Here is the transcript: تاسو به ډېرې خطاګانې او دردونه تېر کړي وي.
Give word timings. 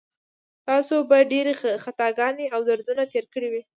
تاسو 0.67 0.95
به 1.09 1.17
ډېرې 1.31 1.53
خطاګانې 1.83 2.45
او 2.55 2.59
دردونه 2.69 3.03
تېر 3.11 3.25
کړي 3.33 3.49
وي. 3.53 3.61